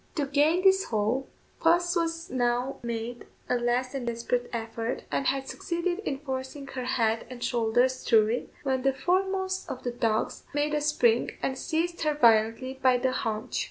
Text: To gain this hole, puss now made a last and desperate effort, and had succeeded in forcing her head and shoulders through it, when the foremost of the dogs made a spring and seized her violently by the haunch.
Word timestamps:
To 0.15 0.25
gain 0.25 0.63
this 0.63 0.85
hole, 0.85 1.29
puss 1.59 2.31
now 2.31 2.77
made 2.81 3.27
a 3.47 3.59
last 3.59 3.93
and 3.93 4.07
desperate 4.07 4.49
effort, 4.51 5.03
and 5.11 5.27
had 5.27 5.47
succeeded 5.47 5.99
in 5.99 6.17
forcing 6.17 6.65
her 6.69 6.85
head 6.85 7.27
and 7.29 7.43
shoulders 7.43 8.03
through 8.03 8.27
it, 8.29 8.53
when 8.63 8.81
the 8.81 8.93
foremost 8.93 9.69
of 9.69 9.83
the 9.83 9.91
dogs 9.91 10.41
made 10.55 10.73
a 10.73 10.81
spring 10.81 11.37
and 11.43 11.55
seized 11.55 12.01
her 12.01 12.15
violently 12.15 12.79
by 12.81 12.97
the 12.97 13.11
haunch. 13.11 13.59